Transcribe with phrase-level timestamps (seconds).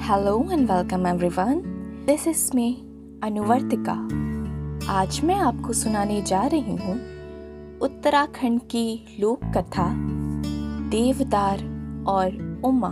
[0.00, 1.60] Hello and welcome everyone
[2.06, 2.74] this is me
[3.22, 3.92] Anuvartika
[4.92, 6.94] आज मैं आपको सुनाने जा रही हूँ
[7.80, 9.86] उत्तराखंड की लोक कथा
[10.88, 11.58] देवदार
[12.08, 12.90] और उमा।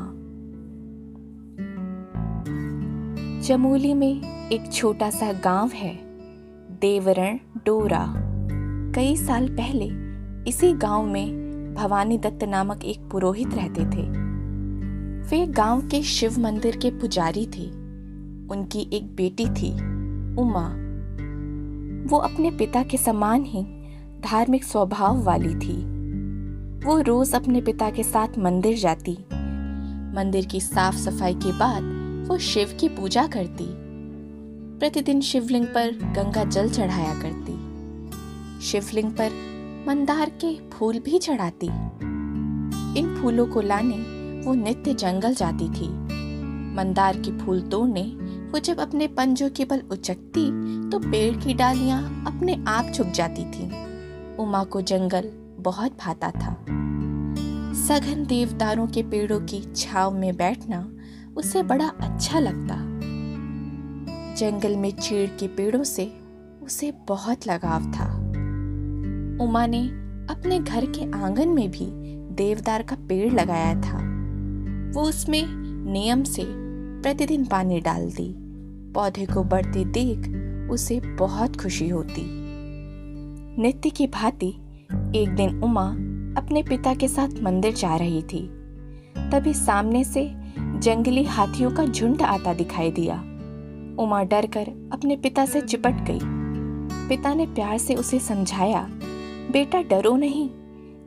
[3.42, 5.94] चमोली में एक छोटा सा गाँव है,
[6.80, 8.04] देवरण डोरा।
[8.94, 9.88] कई साल पहले
[10.50, 14.27] इसी गाँव में भवानी दत्त नामक एक पुरोहित रहते थे।
[15.30, 17.64] वे गाँव के शिव मंदिर के पुजारी थे।
[18.54, 19.72] उनकी एक बेटी थी,
[20.36, 20.68] उमा।
[22.10, 23.62] वो अपने पिता के समान ही
[24.20, 25.76] धार्मिक स्वभाव वाली थी।
[26.86, 29.12] वो रोज अपने पिता के साथ मंदिर जाती।
[30.14, 31.82] मंदिर की साफ़ सफ़ाई के बाद
[32.28, 33.66] वो शिव की पूजा करती।
[34.78, 37.52] प्रतिदिन शिवलिंग पर गंगा जल चढ़ाया करती।
[38.60, 39.30] शिवलिंग पर
[39.88, 41.66] मंदार के फूल भी चढ़ाती।
[43.00, 44.17] इन फूलों को लाने
[44.48, 45.88] वो नित्य जंगल जाती थी।
[46.74, 48.02] मंदार के फूल तोड़ने
[48.50, 50.44] वो जब अपने पंजों के बल उचकती
[50.90, 53.66] तो पेड़ की डालियाँ अपने आप झुक जाती थी।
[54.36, 56.54] उमा को जंगल बहुत भाता था।
[57.78, 60.92] सघन देवदारों के पेड़ों की छाव में बैठना
[61.36, 62.76] उसे बड़ा अच्छा लगता।
[64.34, 66.12] जंगल में चीड़ के पेड़ों से
[66.62, 68.12] उसे बहुत लगाव था।
[69.44, 69.86] उमा ने
[70.32, 71.86] अपने घर के आँगन में भी
[72.34, 74.07] देवदार का पेड़ लगाया था।
[74.94, 75.46] वो उसमें
[75.92, 76.44] नियम से
[77.02, 78.34] प्रतिदिन पानी डाल दी
[78.94, 80.18] पौधे को बढ़ते देख
[80.70, 82.24] उसे बहुत खुशी होती।
[83.62, 84.48] नित्य की भांति
[85.16, 85.90] एक दिन उमा
[86.40, 88.50] अपने पिता के साथ मंदिर जा रही थी।
[89.32, 93.14] तभी सामने से जंगली हाथियों का झुंड आता दिखाई दिया।
[94.02, 96.20] उमा डर कर अपने पिता से चिपट गई।
[97.08, 98.88] पिता ने प्यार से उसे समझाया,
[99.52, 100.50] बेटा, डरो नहीं,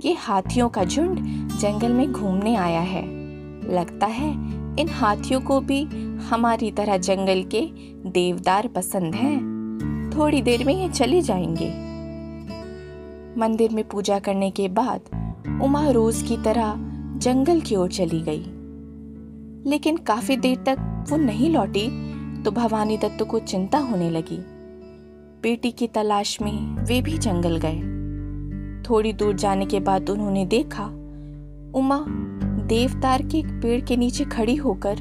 [0.05, 1.19] ये हाथियों का झुंड
[1.57, 3.20] जंगल में घूमने आया है।
[3.64, 4.31] लगता है
[4.80, 5.84] इन हाथियों को भी
[6.17, 7.62] हमारी तरह जंगल के
[8.09, 9.52] देवदार पसंद हैं।
[10.17, 11.92] थोड़ी देर में ये चले जाएँगे।
[13.39, 15.02] मंदिर में पूजा करने के बाद
[15.64, 16.76] उमा रोज की तरह
[17.17, 18.45] जंगल की ओर चली गई।
[19.70, 22.11] लेकिन काफ़ी देर तक वो नहीं लौटी
[22.44, 24.38] तो भवानी दत्त को चिंता होने लगी।
[25.44, 27.82] बेटी की तलाश में वे भी जंगल गए।
[28.89, 30.86] थोड़ी दूर जाने के बाद उन्होंने देखा,
[31.76, 32.05] उमा
[32.71, 34.98] देवदार के एक पेड़ के नीचे खड़ी होकर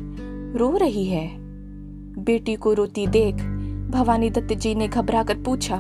[0.57, 1.37] रो रही है।
[2.25, 3.35] बेटी को रोती देख
[3.91, 5.77] भवानी दत्त जी ने घबरा कर पूछा,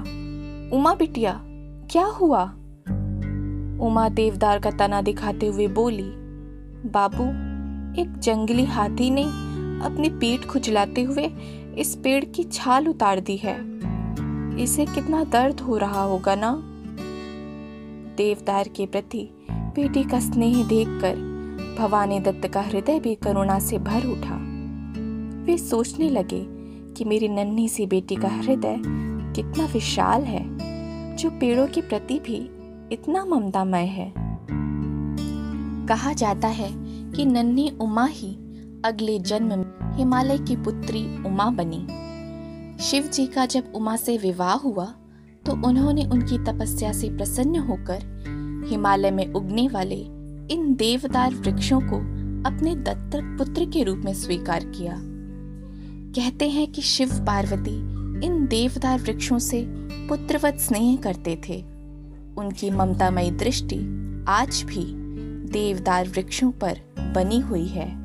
[0.72, 1.40] उमा बिटिया,
[1.90, 2.44] क्या हुआ?
[3.86, 6.12] उमा देवदार का तना दिखाते हुए बोली,
[6.90, 7.24] बाबू,
[8.02, 9.24] एक जंगली हाथी ने
[9.84, 11.30] अपनी पीठ खुजलाते हुए
[11.78, 13.56] इस पेड़ की छाल उतार दी है।
[14.62, 16.62] इसे कितना दर्द हो रहा होगा ना?
[18.16, 21.29] देवदार के प्रति बेटी का स्नेह देखकर
[21.80, 24.36] भवानी दत्त का हृदय भी करुणा से भर उठा।
[25.44, 26.44] वे सोचने लगे
[26.94, 28.76] कि मेरी नन्ही सी बेटी का हृदय
[29.36, 30.42] कितना विशाल है,
[31.16, 32.36] जो पेड़ों के प्रति भी
[32.92, 34.12] इतना ममतामय है।
[35.88, 36.70] कहा जाता है
[37.12, 38.30] कि नन्ही उमा ही
[38.84, 41.86] अगले जन्म में हिमालय की पुत्री उमा बनी।
[42.82, 44.84] शिव जी का जब उमा से विवाह हुआ
[45.46, 50.19] तो उन्होंने उनकी तपस्या से प्रसन्न होकर हिमालय में उगने वाले
[50.50, 51.96] इन देवदार वृक्षों को
[52.48, 54.94] अपने दत्तक पुत्र के रूप में स्वीकार किया।
[56.14, 57.74] कहते हैं कि शिव पार्वती
[58.26, 59.64] इन देवदार वृक्षों से
[60.08, 61.64] पुत्रवत स्नेह करते थे।
[62.38, 63.76] उनकी ममतामयी दृष्टि
[64.28, 64.84] आज भी
[65.52, 67.99] देवदार वृक्षों पर बनी हुई है।